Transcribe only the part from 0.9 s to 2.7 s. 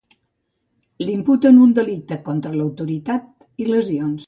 Li imputen un delicte contra